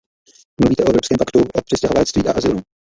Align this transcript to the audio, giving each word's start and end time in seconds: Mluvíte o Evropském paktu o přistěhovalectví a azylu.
Mluvíte 0.61 0.83
o 0.83 0.87
Evropském 0.89 1.17
paktu 1.17 1.39
o 1.59 1.61
přistěhovalectví 1.61 2.27
a 2.27 2.31
azylu. 2.37 2.61